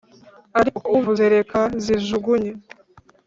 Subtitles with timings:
[0.59, 2.51] ariko kuko ubivuze reka nzijugunye